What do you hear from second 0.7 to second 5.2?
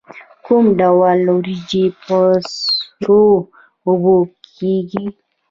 ډول وریجې په سړو اوبو کې کیږي؟